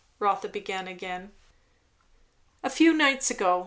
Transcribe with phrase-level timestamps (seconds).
[0.17, 1.31] Rotha began again.
[2.63, 3.59] "A few nights ago.